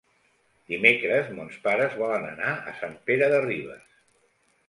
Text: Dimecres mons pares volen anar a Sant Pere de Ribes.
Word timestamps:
Dimecres 0.71 1.27
mons 1.39 1.59
pares 1.67 1.93
volen 2.01 2.25
anar 2.29 2.53
a 2.71 2.75
Sant 2.79 2.97
Pere 3.09 3.27
de 3.35 3.43
Ribes. 3.45 3.87